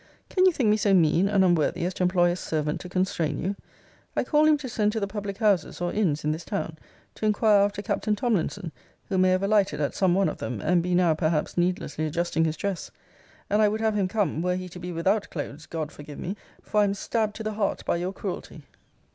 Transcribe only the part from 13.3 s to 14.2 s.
and I would have him